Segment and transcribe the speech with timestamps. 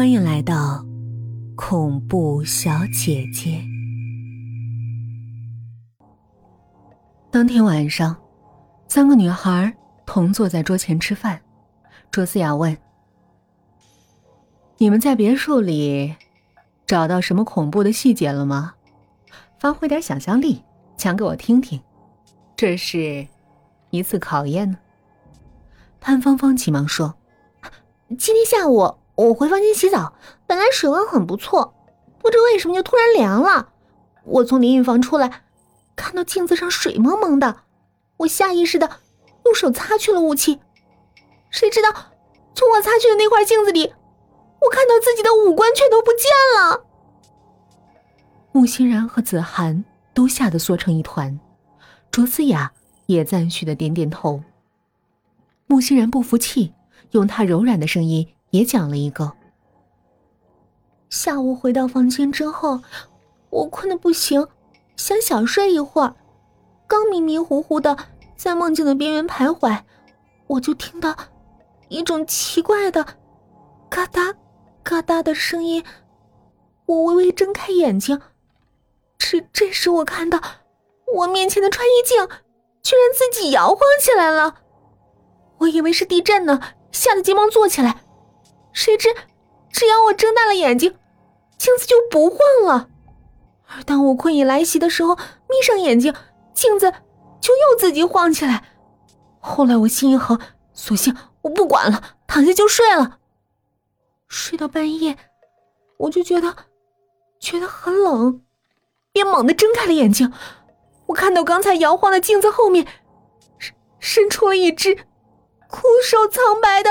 [0.00, 0.82] 欢迎来到
[1.54, 3.62] 恐怖小姐姐。
[7.30, 8.16] 当天晚上，
[8.88, 9.76] 三个女孩
[10.06, 11.38] 同坐在桌前吃饭。
[12.10, 12.74] 卓思雅问
[14.78, 16.16] ：“你们在别墅里
[16.86, 18.72] 找到什么恐怖的细节了吗？
[19.58, 20.64] 发挥点想象力，
[20.96, 21.78] 讲给我听听。
[22.56, 23.28] 这是
[23.90, 24.78] 一次考验呢。”
[26.00, 27.16] 潘芳芳急忙说
[28.18, 28.94] ：“今天下午
[29.28, 30.14] 我回房间洗澡，
[30.46, 31.74] 本来水温很不错，
[32.18, 33.68] 不知为什么就突然凉了。
[34.24, 35.42] 我从淋浴房出来，
[35.94, 37.64] 看到镜子上水蒙蒙的，
[38.18, 38.88] 我下意识的
[39.44, 40.60] 用手擦去了雾气。”
[41.50, 41.92] 谁知道，
[42.54, 43.92] 从我擦去的那块镜子里，
[44.62, 46.84] 我看到自己的五官全都不见了。
[48.52, 49.84] 穆欣然和子涵
[50.14, 51.38] 都吓得缩成一团，
[52.10, 52.72] 卓思雅
[53.06, 54.42] 也赞许的点点头。
[55.66, 56.72] 穆欣然不服气，
[57.10, 59.32] 用他柔软的声音也讲了一个：
[61.08, 62.80] 下午回到房间之后，
[63.50, 64.46] 我困得不行，
[64.96, 66.14] 想小睡一会儿，
[66.86, 67.96] 刚迷迷糊糊的
[68.36, 69.80] 在梦境的边缘徘徊，
[70.46, 71.16] 我就听到。
[71.88, 73.04] 一种奇怪的
[73.88, 74.32] 嘎哒
[74.84, 75.84] 嘎哒的声音，
[76.86, 78.20] 我微微睁开眼睛，
[79.18, 80.40] 这这时我看到
[81.16, 82.28] 我面前的穿衣镜
[82.82, 84.54] 居然自己摇晃起来了，
[85.58, 86.60] 我以为是地震呢，
[86.92, 88.04] 吓得急忙坐起来，
[88.72, 89.08] 谁知
[89.70, 90.96] 只要我睁大了眼睛，
[91.58, 92.88] 镜子就不晃了，
[93.66, 96.14] 而当我困意来袭的时候，眯上眼睛，
[96.54, 96.90] 镜子
[97.40, 98.64] 就又自己晃起来，
[99.38, 100.38] 后来我心一横，
[100.72, 101.16] 索性。
[101.42, 103.18] 我不管了，躺下就睡了。
[104.28, 105.16] 睡到半夜，
[105.96, 106.54] 我就觉得
[107.38, 108.42] 觉得很冷，
[109.10, 110.30] 便猛地睁开了眼睛。
[111.06, 112.86] 我看到刚才摇晃的镜子后面，
[113.58, 114.94] 伸伸出了一只
[115.68, 116.90] 枯瘦苍白的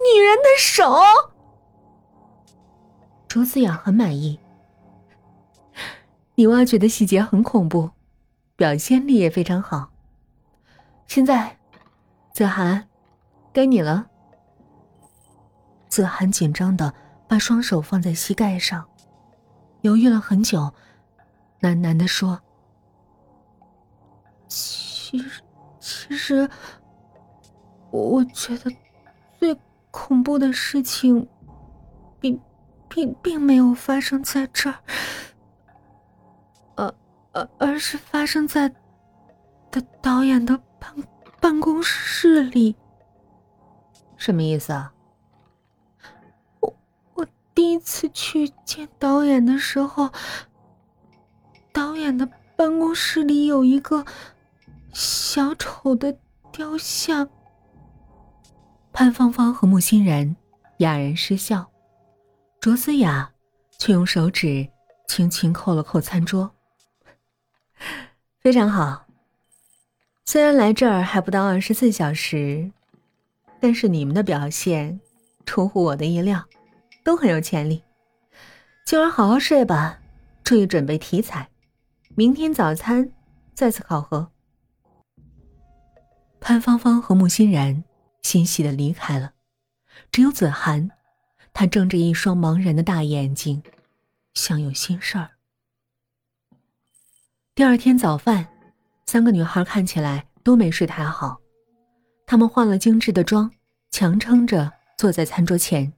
[0.00, 0.84] 女人的手。
[3.28, 4.40] 卓思雅很满意，
[6.34, 7.90] 你挖掘的细节很恐怖，
[8.56, 9.90] 表现力也非常好。
[11.06, 11.58] 现在，
[12.32, 12.88] 子涵。
[13.52, 14.08] 该你了。
[15.88, 16.94] 子涵紧张的
[17.26, 18.88] 把双手放在膝盖上，
[19.80, 20.72] 犹豫了很久，
[21.60, 22.40] 喃喃的说
[24.46, 25.42] ：“其实，
[25.80, 26.48] 其实，
[27.90, 28.70] 我觉得
[29.38, 29.52] 最
[29.90, 31.28] 恐怖的事情，
[32.20, 32.40] 并
[32.88, 34.78] 并并没有发生在这儿，
[36.76, 36.94] 呃
[37.32, 38.68] 而，而是发生在
[39.70, 40.94] 的导演的办
[41.40, 42.76] 办公室里。”
[44.16, 44.92] 什么意思啊？
[46.60, 46.76] 我
[47.14, 50.10] 我第一次去见导演的时候，
[51.72, 54.04] 导演的办公室里有一个
[54.92, 56.16] 小丑的
[56.52, 57.28] 雕像。
[58.92, 60.36] 潘芳芳和穆欣然
[60.78, 61.70] 哑然失笑，
[62.60, 63.30] 卓思雅
[63.78, 64.68] 却用手指
[65.06, 66.50] 轻轻扣了扣餐桌。
[68.40, 69.06] 非常好，
[70.24, 72.70] 虽然来这儿还不到二十四小时。
[73.62, 74.98] 但是你们的表现
[75.44, 76.42] 出乎我的意料，
[77.04, 77.84] 都很有潜力。
[78.86, 79.98] 今晚好好睡吧，
[80.42, 81.46] 注意准备题材，
[82.14, 83.12] 明天早餐
[83.52, 84.30] 再次考核。
[86.40, 87.84] 潘芳芳和穆欣然
[88.22, 89.32] 欣喜的离开了，
[90.12, 90.90] 只有子涵，
[91.52, 93.62] 他睁着一双茫然的大眼睛，
[94.34, 95.30] 像有心事儿。
[97.54, 98.48] 第二天早饭，
[99.06, 101.40] 三个女孩看起来都没睡太好。
[102.26, 103.50] 她们化了精致的妆，
[103.90, 105.92] 强撑着坐在餐桌前。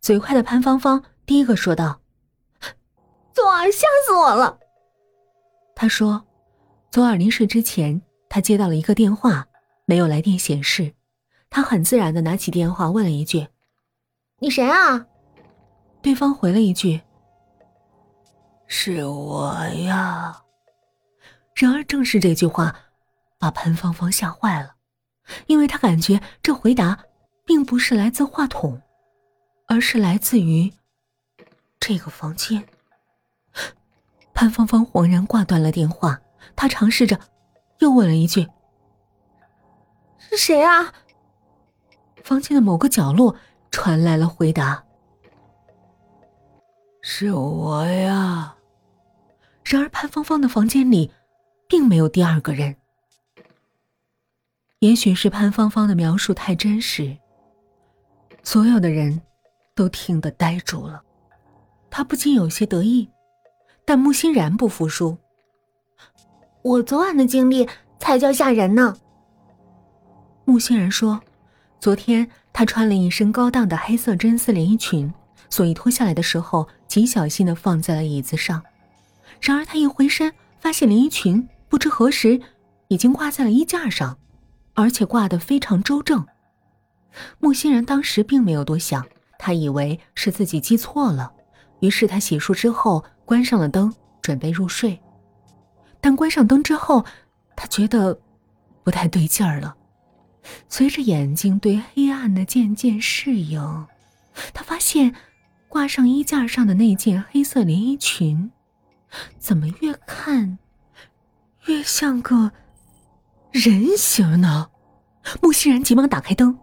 [0.00, 2.00] 嘴快的潘芳芳第一个说道
[3.32, 4.58] ：“左儿，吓死我了。”
[5.76, 6.26] 他说
[6.90, 9.46] ：“左耳临睡之前，他接到了一个电话，
[9.84, 10.95] 没有来电显示。
[11.56, 13.48] 他很自然的拿起电话问了一句
[14.40, 15.06] ：‘你谁啊？’
[16.02, 17.00] 对方回了一句
[18.68, 19.54] ：‘是我
[19.86, 20.42] 呀。’
[21.56, 22.76] 然而，正是这句话，
[23.38, 24.74] 把潘芳芳吓坏了。”
[25.48, 26.98] 因为他感觉这回答，
[27.46, 28.82] 并不是来自话筒，
[29.66, 30.70] 而是来自于
[31.80, 32.62] 这个房间。
[34.34, 36.20] 潘芳芳恍然挂断了电话，
[36.54, 37.18] 她尝试着，
[37.78, 38.46] 又问了一句
[40.18, 40.92] ：“是谁啊？”
[42.26, 43.36] 房间的某个角落
[43.70, 44.84] 传来了回答
[47.00, 48.56] ：“是我呀。”
[49.62, 51.12] 然而潘芳芳的房间里，
[51.68, 52.74] 并没有第二个人。
[54.80, 57.16] 也许是潘芳芳的描述太真实，
[58.42, 59.22] 所有的人
[59.76, 61.00] 都听得呆住了。
[61.88, 63.08] 他不禁有些得意，
[63.84, 65.16] 但穆欣然不服输。
[66.62, 67.68] 我昨晚的经历
[68.00, 68.96] 才叫吓人呢。
[70.44, 71.20] 穆欣然说
[71.80, 75.12] ：“昨天她穿了一身高档的黑色真丝连衣裙，
[75.50, 78.62] 所以脱下来的时候极小心的放在了椅子上。
[79.40, 82.40] 然而他一回身，发现连衣裙不知何时
[82.88, 84.18] 已经挂在了衣架上，
[84.74, 86.26] 而且挂得非常周正。
[87.38, 89.06] 木欣然当时并没有多想，
[89.38, 91.30] 他以为是自己记错了，
[91.80, 94.98] 于是他洗漱之后关上了灯，准备入睡。
[96.00, 97.04] 但关上灯之后，
[97.54, 98.18] 他觉得
[98.82, 99.75] 不太对劲儿了。
[100.68, 103.86] 随着眼睛对黑暗的渐渐适应，
[104.52, 105.14] 他发现
[105.68, 108.50] 挂上衣架上的那件黑色连衣裙，
[109.38, 110.58] 怎么越看
[111.66, 112.52] 越像个
[113.50, 114.70] 人形呢？
[115.42, 116.56] 穆欣然急忙打开灯，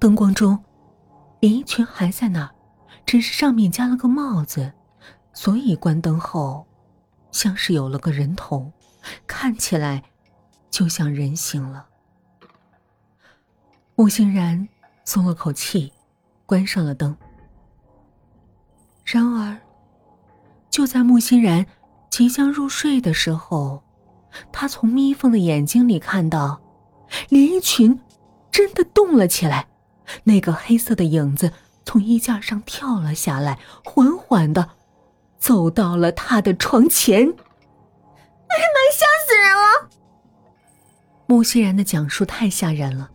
[0.00, 0.64] 灯光中，
[1.40, 2.50] 连衣裙还在那儿，
[3.06, 4.72] 只是上面加了个帽子，
[5.32, 6.66] 所以关灯后，
[7.30, 8.72] 像是有了个人头，
[9.26, 10.02] 看起来
[10.70, 11.86] 就像人形了。
[13.98, 14.68] 穆欣然
[15.04, 15.92] 松了口气，
[16.46, 17.16] 关上了灯。
[19.04, 19.58] 然而，
[20.70, 21.66] 就在穆欣然
[22.08, 23.82] 即将入睡的时候，
[24.52, 26.60] 他从眯缝的眼睛里看到，
[27.28, 28.00] 连衣裙
[28.52, 29.66] 真的动了起来，
[30.22, 31.52] 那个黑色的影子
[31.84, 34.70] 从衣架上跳了下来，缓缓的
[35.38, 37.18] 走到了他的床前。
[37.18, 38.78] 哎呀妈！
[38.94, 39.90] 吓死人了！
[41.26, 43.10] 穆欣然的讲述太吓人了。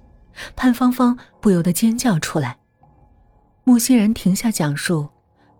[0.55, 2.57] 潘芳芳不由得尖叫出来，
[3.63, 5.09] 穆欣然停下讲述，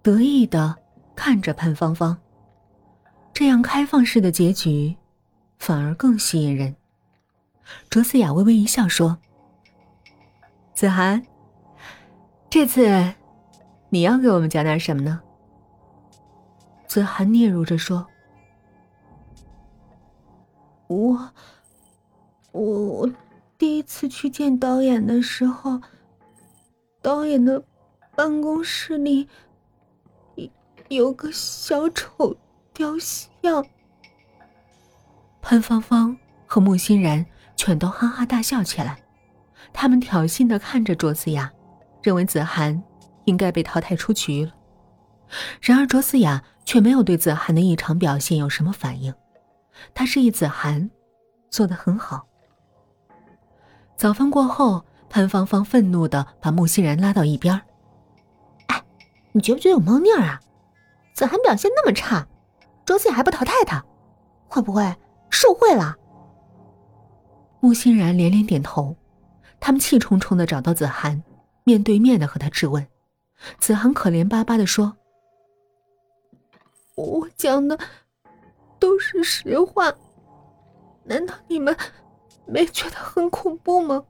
[0.01, 0.75] 得意的
[1.15, 2.17] 看着潘芳芳。
[3.33, 4.95] 这样开放式的结局，
[5.57, 6.75] 反而更吸引人。
[7.89, 9.17] 卓思雅微微一笑说
[10.75, 11.25] ：“子涵，
[12.49, 13.13] 这次
[13.89, 15.21] 你要给我们讲点什么呢？”
[16.85, 18.05] 子涵嗫嚅着说
[20.87, 21.31] ：“我，
[22.51, 23.09] 我。”
[23.57, 25.79] 第一次去见导演的时候，
[27.01, 27.63] 导演的
[28.15, 29.27] 办公室里
[30.35, 30.49] 有
[30.89, 32.35] 有个小丑
[32.73, 33.65] 雕像。
[35.41, 39.01] 潘芳芳和穆欣然全都哈哈大笑起来，
[39.71, 41.51] 他们挑衅的看着卓思雅，
[42.01, 42.81] 认为子涵
[43.25, 44.53] 应该被淘汰出局了。
[45.61, 49.13] 然而卓思雅却没有对子涵的异常表现有什么反应，
[49.93, 50.89] 他示意子涵
[51.49, 52.27] 做的很好。
[53.95, 57.61] 早饭过后，潘芳芳愤怒的把穆欣然拉到一边
[58.67, 58.83] 哎，
[59.31, 60.39] 你觉不觉得有猫腻啊？
[61.13, 62.27] 子涵表现那么差，
[62.85, 63.83] 卓思雅还不淘汰他，
[64.47, 64.95] 会不会
[65.29, 65.95] 受贿了？”
[67.61, 68.95] 穆欣然连连点头。
[69.59, 71.23] 他们气冲冲的找到子涵，
[71.63, 72.85] 面对面的和他质问。
[73.59, 74.97] 子涵可怜巴巴的说
[76.95, 77.79] ：“我讲的
[78.79, 79.93] 都是实话，
[81.05, 81.73] 难道你们？”
[82.45, 84.03] 没觉得很恐怖吗？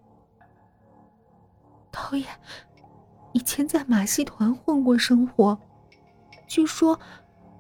[1.91, 2.27] 导演
[3.33, 5.59] 以前在马戏团混过生活，
[6.47, 7.00] 据说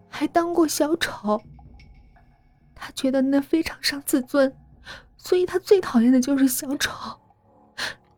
[0.09, 1.41] 还当过小丑。
[2.75, 4.55] 他觉得那非常伤自尊，
[5.15, 6.91] 所以他最讨厌的就是小丑。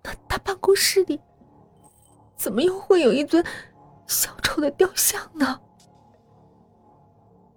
[0.04, 1.19] 那他办公室里
[2.36, 3.44] 怎么又会有一尊
[4.08, 5.60] 小丑的雕像呢？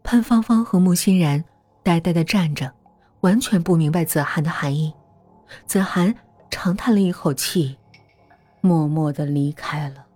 [0.03, 1.45] 潘芳芳和穆欣然
[1.83, 2.75] 呆呆的站着。
[3.21, 4.93] 完全不明白子涵的含义，
[5.67, 6.15] 子涵
[6.51, 7.77] 长叹了一口气，
[8.61, 10.08] 默默的离开了。